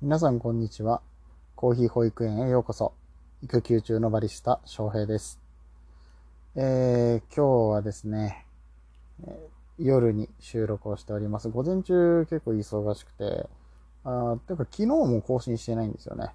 [0.00, 1.02] 皆さんこんにちは。
[1.56, 2.92] コーヒー保育園へようこそ。
[3.42, 5.40] 育休中のバリスタ、翔平です。
[6.54, 8.46] えー、今日はですね、
[9.76, 11.48] 夜に収録をしております。
[11.48, 13.48] 午前中結構忙しくて、
[14.04, 16.26] あーてか昨日も更新してないんですよね。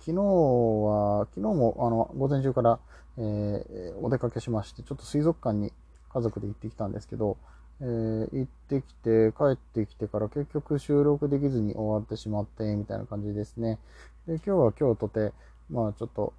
[0.00, 2.80] 昨日は、昨日もあの、午前中から、
[3.18, 5.72] えーお出かけしまして、ちょっと水族館に
[6.12, 7.36] 家族で行ってきたんですけど、
[7.80, 13.78] えー行ってきて、帰ってきてから結局収録できずに終わってしまって、みたいな感じですね。
[14.26, 15.32] で、今日は今日とて、
[15.70, 16.32] まあちょっと、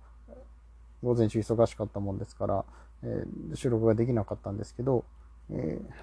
[1.04, 2.66] 午前中忙しかったもんですから、
[3.04, 5.05] えー収録ができなかったんですけど、
[5.52, 5.94] えー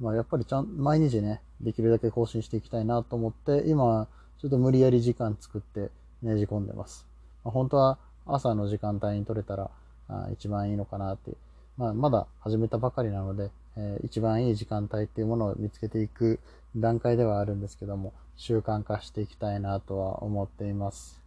[0.00, 4.06] まあやっぱりちゃん、毎日ね、できるだけ更新していきたいなと思って、今、
[4.38, 5.90] ちょっと無理やり時間作って
[6.22, 7.06] ねじ込んでます。
[7.44, 9.70] まあ、本当は朝の時間帯に撮れたら
[10.08, 11.32] あ一番いいのかなって。
[11.76, 16.40] まあまだ始めたばかりなので、えー一番いい時間帯っていうものを見つけていく
[16.76, 21.22] 段階ではあるんですけども、習慣化していきたいなとは思っています。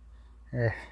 [0.53, 0.91] えー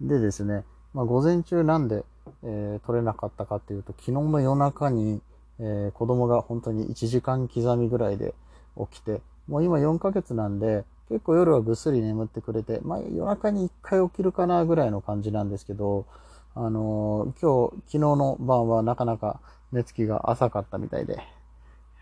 [0.00, 2.04] でですね、まあ、午前中なんで、
[2.42, 5.20] えー撮れなかったかっていうと、昨日の夜中に、
[5.58, 8.34] えー子供が本当に1時間刻みぐらいで
[8.90, 16.06] 起きて、もう今4ヶ月なんで、結構夜はぐっすり眠ってくれて、まあ夜中に1回起きるかなぐらいの感じなんですけど、
[16.54, 19.40] あのー今日、昨日の晩はなかなか
[19.72, 21.22] 寝つきが浅かったみたいで、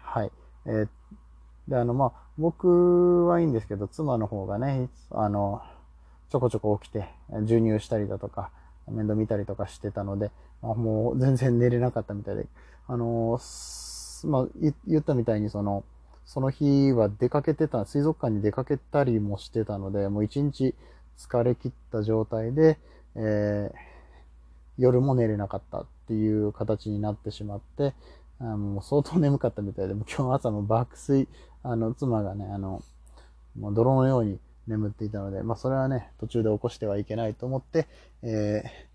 [0.03, 0.33] はい。
[0.67, 0.89] えー
[1.69, 5.63] で、あの、まあ、僕はいいんですけど、妻の方がね、あの、
[6.31, 8.51] ちょこちょこ起きて、授乳したりだとか、
[8.89, 10.31] 面倒見たりとかしてたので、
[10.63, 12.47] まあ、もう全然寝れなかったみたいで、
[12.89, 13.39] あの、
[14.25, 14.47] まあ、
[14.87, 15.85] 言ったみたいにその、
[16.27, 20.75] その日は出かけてた、水族館に出かけたりもしてたので、もう一日
[21.19, 22.79] 疲れ切った状態で、
[23.17, 23.94] えー
[24.79, 27.95] 夜も寝れなかったっていう形になってしまって、
[28.41, 31.29] あもう相当眠かったみたいで、も今日朝も爆睡、
[31.63, 32.83] あの、妻がね、あの、
[33.59, 37.87] もう泥のように眠っていたので、まあそれはね、途中で起こしてはいけないと思って、
[38.23, 38.95] えー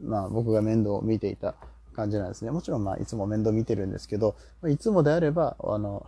[0.00, 1.54] まあ僕が面倒を見ていた
[1.94, 2.50] 感じなんですね。
[2.50, 4.34] もちろんまあいつも面倒見てるんですけど、
[4.68, 6.06] いつもであれば、あの、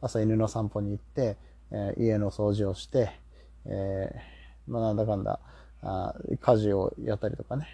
[0.00, 1.36] 朝犬の散歩に行って、
[1.72, 3.10] えー家の掃除をして、
[3.66, 5.40] えーまあなんだかんだ、
[5.82, 7.68] あ家事をやったりとかね、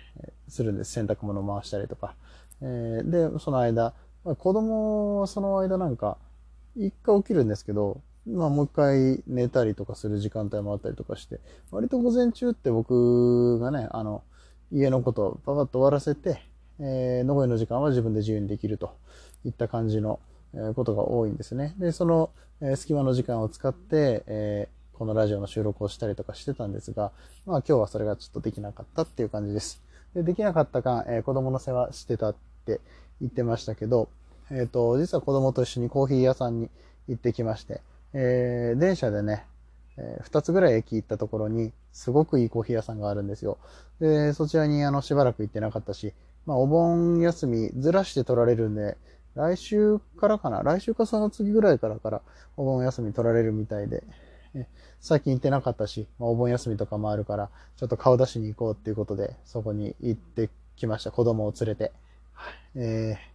[0.48, 0.92] するんです。
[0.92, 2.14] 洗濯物回したりとか。
[2.60, 6.18] えーで、その間、まあ、子供はその間なんか、
[6.76, 11.40] 一回起きるんですけど、まあもう一回寝たりとかする時間帯もあったりとかして、
[11.70, 14.22] 割と午前中って僕がね、あの、
[14.70, 16.40] 家のことをパパッと終わらせて、
[16.78, 18.96] えー残りの時間は自分で自由にできると
[19.44, 20.20] いった感じの、
[20.74, 21.74] ことが多いんですね。
[21.78, 22.30] で、その、
[22.60, 27.10] えー隙間の時間を使って、えーこのラジオの収録をしたりとかしてたんですが、
[27.44, 29.82] まあ今日はそれがちょっとできなかったっていう感じです。
[30.14, 32.78] で、できなかった間、えー子供の世話してたって
[33.20, 34.08] 言ってましたけど、
[34.52, 36.70] えっ、と、実は子供と一緒にコーヒー屋さんに
[37.08, 37.80] 行ってきまして、
[38.12, 39.44] えー電車でね、
[39.96, 43.58] えー二つぐらい駅行ったところに、すごくいいコーヒー屋さんがあるんですよ。
[43.98, 46.14] で、そちらにあの、しばらく行ってなかったし、
[46.46, 48.96] まあ、お盆休みずらして取られるんで、
[49.34, 50.62] 来週からかな？
[50.62, 52.22] 来週かその次ぐらいからから
[52.56, 54.04] お盆休み取られるみたいで、
[54.54, 54.66] え
[55.00, 61.10] 最近行ってなかったし、まあ、お盆休みとかもあるから、ちょっと顔出しに行こうっていうことで、そこに行ってきました。
[61.10, 61.92] 子供を連れて。
[62.32, 63.32] はいえー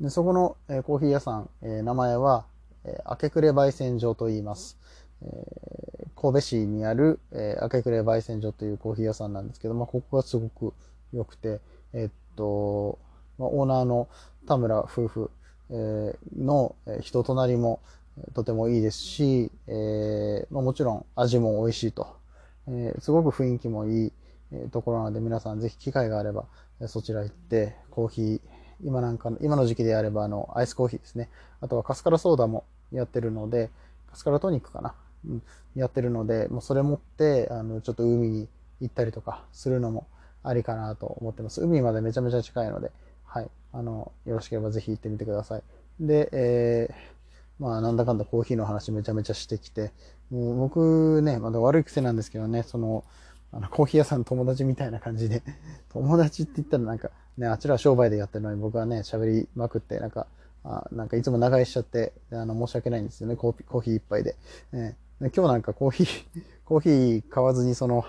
[0.00, 2.44] でそこの、えーコーヒー屋さん、えー名前は、
[2.84, 4.78] えー、明け暮れ焙煎所と言います。
[5.22, 5.88] えー
[6.20, 10.72] 神戸市にある、えー明け暮れ焙煎所というコーヒー屋さんなんですけど、まあ、ここがすごく
[11.12, 11.60] 良くて、
[11.92, 12.98] えーっと、
[13.38, 14.08] まあ、オーナーの
[14.46, 15.30] 田村夫婦、
[15.70, 17.97] えーの、えー人となりも、えー
[18.34, 22.16] とてもいいですし、えま、もちろん味も美味しいと、
[22.68, 24.12] えすごく雰囲気もいい、
[24.70, 26.46] ところなので皆さんぜひ機会があれば、
[26.86, 28.40] そちら行ってコーヒー、
[28.84, 31.28] 今なんか、今の時期であればあの、アイスコーヒーですね。
[31.60, 33.70] あとはカスカラソーダもやってるので、
[34.10, 34.94] カスカラトニックかな。
[35.26, 35.42] うん、
[35.74, 38.48] やってるので、もうそれ持って、あの、ちょっと海に
[38.80, 40.06] 行ったりとかするのも
[40.42, 41.60] ありかなと思ってます。
[41.60, 42.92] 海までめちゃめちゃ近いので、
[43.24, 43.50] はい。
[43.72, 45.62] あの、よろしければぜひ行ってみてください。
[46.00, 46.94] で、えー、
[47.58, 49.92] まあ、なんだかんだコーヒーの話めちゃめちゃしてきて、
[50.30, 53.04] もう僕ね、まだ悪い癖なんですけどね、その、
[53.52, 55.42] あの、コーヒー屋さん友達みたいな感じで、
[55.90, 60.26] 友達って言ったらなんか、ね、あちら商売でやってるのに僕はね、喋りまくって、なんか、
[60.64, 64.36] あなんかいつも長居しちゃって、あの、申し訳ないんですよね、コーヒーコーヒー一杯で。
[64.72, 66.06] えーで今日なんかコーヒー、
[66.64, 68.04] コーヒー買わずにその、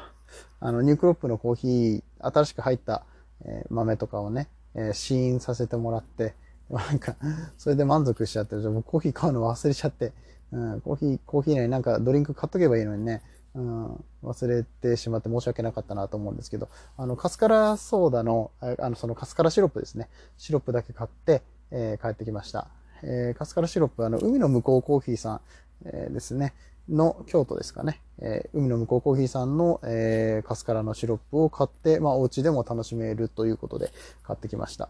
[0.59, 3.03] あの、ニュークロップのコーヒー、新しく入った、
[3.45, 6.35] えー豆とかをね、えー試飲させてもらって、
[6.69, 7.15] なんか、
[7.57, 10.13] それで満足しちゃって、じゃあ僕コーヒー買うの忘れちゃって、
[10.51, 13.21] うん、コーヒー、コーヒーになんかドリンク買っとけばいいのにね、
[13.55, 20.09] うん、忘れてしまって申し訳なかったなと思うんですけど、あの、カスカラソーダの、ああの、そのカスカラシロップですね。
[20.37, 22.67] シロップだけ買って、えー帰ってきました。
[23.03, 25.41] えー、カスカラシロップ、あの、海の向こうコーヒーさん、
[25.85, 26.53] えー、ですね、
[26.89, 33.91] の京都ですかね、えー、海の向こうコーヒーさんの、えー、カスカラのシロップを買って、まあ、お家でも楽しめるということで
[34.23, 34.89] 買ってきました。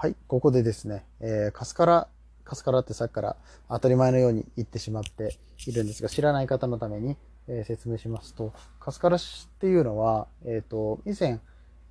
[0.00, 2.08] はい、ここでですね、えー、カスカラ、
[2.44, 3.36] カスカラってさっきから
[3.68, 5.36] 当たり前のように言ってしまって
[5.66, 7.16] いるんですが、知らない方のために、
[7.48, 9.20] えー、説明しますと、カスカラっ
[9.58, 11.40] ていうのは、えっ、ー、と、以前、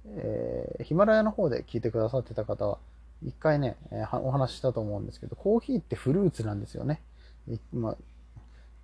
[0.05, 2.77] えー、ヒマラヤの方で聞いてくださってた方は、
[3.25, 7.01] 一回ね、えー、お話ししたと思うんですけど、コーヒーってフルーツなんですよね。
[7.73, 7.97] ま、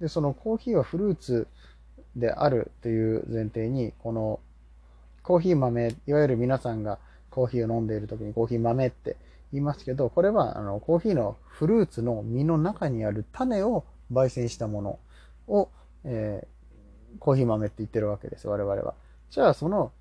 [0.02, 1.48] で、そのコーヒーはフルーツ
[2.18, 4.42] であるという前提に、この
[5.22, 7.00] コーヒー豆、いわゆる皆さんが
[7.34, 9.18] コーヒーを飲んでいる時にコーヒー豆って
[9.52, 15.00] 言いますけど、これはあのコーヒーのフルーツの実の中にある種を焙煎したもの
[15.48, 15.70] を、
[16.04, 18.94] えー、コーヒー豆って言ってるわけです、我々は。
[19.32, 19.92] じゃあその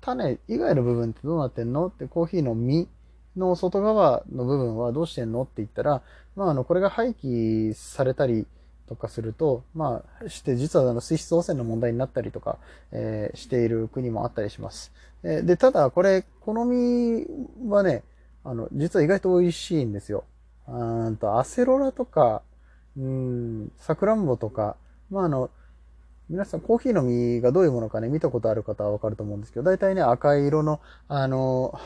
[0.00, 1.86] 種以外の部分ってどうなってんの？
[1.86, 2.88] ってコーヒーの実
[3.36, 5.42] の外側の部分はどうしてんの？
[5.42, 6.02] って言ったら、
[6.36, 8.46] まあ、あの、これが廃棄されたり
[8.88, 12.58] とかすると、まあ、して実はあの水質汚染の問題になったりとか、
[12.90, 14.92] えー、している国もあったりします。
[15.24, 17.26] え、で、ただこれ、好み
[17.68, 18.02] はね、
[18.44, 20.24] あの、実は意外と美味しいんですよ。
[20.68, 22.42] うんと、アセロラとか、
[22.96, 24.76] うん、サクランボとか、
[25.10, 25.50] まあ、あの、
[26.28, 31.78] 皆さんコーヒーの実がどういうものかね、見たことある方はわかると思うんですけど、大体ね、赤い色の、あの、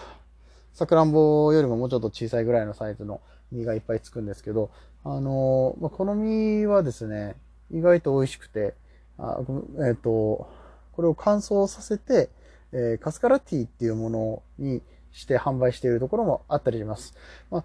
[0.72, 4.70] サクランボよりももうちょっと小さいぐらいのサイズの実がいっぱいつくんですけど、
[5.04, 7.34] あの、まあ、この実はですね、
[7.70, 8.74] 意外と美味しくて、
[9.18, 10.48] あえっ、ー、と、
[10.92, 12.30] これを乾燥させて、
[12.72, 14.82] えー、カスカラティっていうものに
[15.12, 17.14] して販売しているところもあったりします。
[17.50, 17.64] まあ、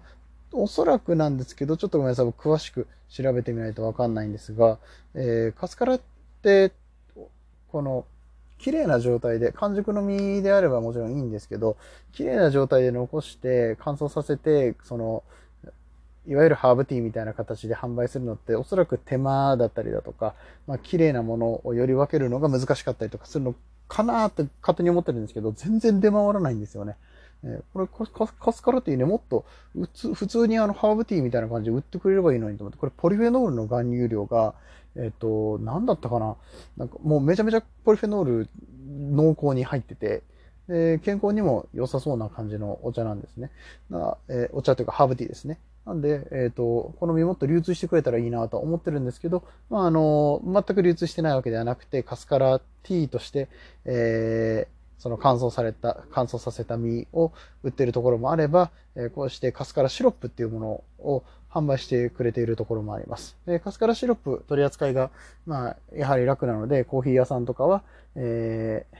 [0.52, 4.78] おそらくなんですけど、ちょっとごめんなさい、詳しく調べてみないとわかんないんですが、
[5.14, 6.00] えー、カスカラっ
[6.42, 6.72] て、
[7.70, 8.04] この、
[8.58, 11.76] 綺麗な状態で、完熟の実であればもちろんいいんですけど、
[12.12, 15.24] 綺麗な状態で残して乾燥させて、その、
[16.28, 20.34] いわゆるハーブティーみたいな形で販売するのって、おそらく手間だったりだとか、
[20.68, 23.54] まあ、綺麗なものをより分けるのが難しかったりとかするの
[23.92, 26.96] かなって勝手に思ってるんですけど、全然出回らないんですよね。
[27.44, 29.44] えこれカスカラティーね、もっと
[30.14, 34.54] 普通にあのハーブティーみたいな感じで売ってくれればいいのにと思って、これポリフェノールの含有量が、
[34.96, 36.36] えっ、ー、と、何だったかな
[36.78, 38.48] なんかもうめちゃめちゃポリフェノール
[38.88, 40.22] 濃厚に入ってて、
[40.68, 43.50] で健康にも良さそうな感じのお茶なんですね。
[43.90, 45.58] なえー、お茶というかハーブティーですね。
[45.86, 53.48] なんで、えっ、ー、と、この実もっと流通してくれたらいいなと思ってるんですけど、まあ、あの、全く流通してないわけではなくて、カスカラティーとして、
[53.84, 57.32] えー、その乾燥された、乾燥させた実を
[57.64, 63.36] 売ってるところもあれば、えー、こうしてカスカラシロップっていうものを販売してくれているところもあります。
[63.44, 65.10] でカスカラシロップ取り扱いが、
[65.44, 67.82] まあ、やはり楽なので、コーヒー屋さんとかは、
[68.14, 68.96] えー、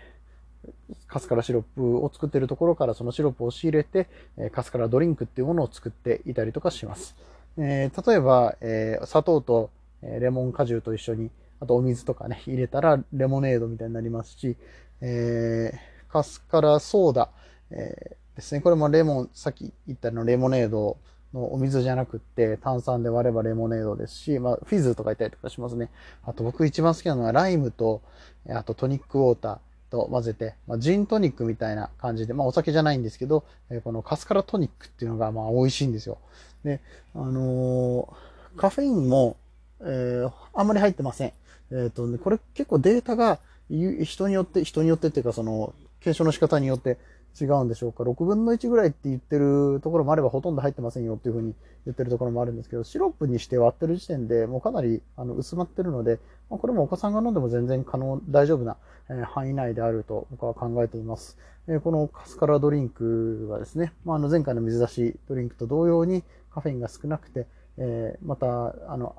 [1.06, 7.17] カスカラシロップを作っているところからそのシロップを仕入れて、えカスカラドリンクっていうものを作っていたりとかします。
[7.59, 9.70] えー、例えば、えー、砂糖と
[10.03, 11.31] レモン果汁と一緒に、
[11.61, 14.56] あとお水とかね、入れたらレモネードみたいになりますし、
[15.00, 17.29] えー、カスカラソーダ、
[17.70, 18.61] え、ですね。
[18.61, 20.97] これもレモン、さっき言ったのレモネード
[21.35, 25.91] のお水じゃなくって、炭酸で割ればレモネードですし、まあ、フィズとか言ったりとかしますね。
[26.25, 28.03] あと僕一番好きなのはライムと、
[28.49, 29.59] あとトニックウォーター
[29.92, 36.18] と混ぜて、まあ、ジントニックみたいな感じで、まあお酒じゃないんですけど、えこのカスカラトニックっていうのがまあ美味しいんですよ。
[36.64, 36.80] で、
[37.14, 39.37] あのー、カフェインも、
[39.82, 41.32] えー、あんまり入ってません。
[41.70, 46.99] えっ、ー、と、ね、これ結構データが人によって、人によってっていうかその、検証の仕方によって
[47.40, 51.54] 違うんでしょうか？6分の1ぐらいって言ってるところもあればほとんど入ってませんよっていうふうに
[51.86, 56.18] 言ってるところもあるんですけど、シロップにして割ってる時点でもうかなりあの薄まってるので、
[56.50, 58.76] ま、これもお子さんが飲んでも全然可能、大丈夫な、
[59.08, 61.38] え範囲内であると僕は考えています。
[61.68, 67.46] えこのカスカラドリンクはですね、ま、あの前回の水出しドリンクと同様にカフェインが少なくて、
[67.78, 69.16] えまた、あの、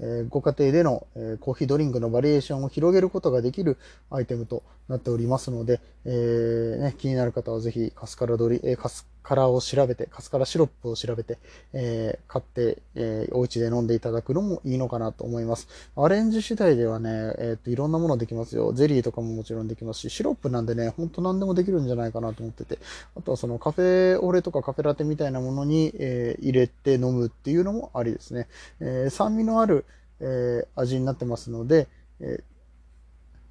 [0.00, 3.78] えご家庭での、えコーヒードリンクのバリエーションを広げることができる
[4.10, 11.36] アイテムとなっておりますので、え、ね、気になる方はぜひカスカラドリ、えカスカラを調べて、カスカラシロップを調べて、
[11.74, 15.68] えー、買って、えー、お家で飲んでいただくのもいいのかなと思います。
[15.96, 18.72] アレンジ次第ではね、えっ、と、いろんなものできますよ。
[18.72, 22.78] ゼリーとかももちろんできますし、シロップなんでね、ほんと何でもできるんじゃないかなと思ってて、
[23.18, 28.48] あとはそのカフェオレとかカフェラテみたいなものに、え、入れて飲むっていうのもありですね。
[28.80, 29.84] え酸味のある、
[30.20, 31.86] え味になってますので、
[32.20, 32.42] え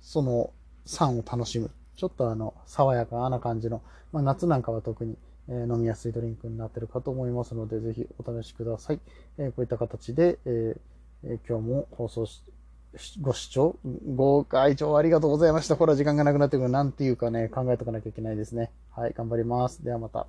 [0.01, 0.49] その
[0.87, 1.69] 酸を楽しむ。
[1.97, 5.17] ちょっとあの、爽やかな感じの、まあ、夏なんかは特に、
[5.49, 8.99] え飲みやすいドリンクになってるかと思いますので、ぜひお試しください。
[9.37, 12.43] えこういった形で、えー、今日も放送し、
[13.21, 13.75] ご視聴、
[14.15, 15.75] ご会長ありがとうございました。
[15.75, 16.69] ほら、時間がなくなってくる。
[16.69, 18.71] なんていうかね、考えとかなきゃいけないですね。
[18.91, 19.83] はい、頑張ります。
[19.83, 20.27] ではまた。